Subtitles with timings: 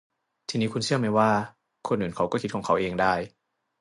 [0.49, 1.31] ทีนี้คุณเชื่อไหมว่า
[1.87, 3.13] คนอื่นเขาก็คิดของเขาเองได้